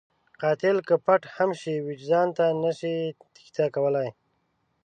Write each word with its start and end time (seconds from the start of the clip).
قاتل 0.41 0.77
که 0.87 0.95
پټ 1.05 1.21
هم 1.35 1.49
شي، 1.61 1.75
وجدان 1.87 2.27
ته 2.37 2.45
نشي 2.63 2.95
تېښته 3.33 3.65
کولی 3.75 4.09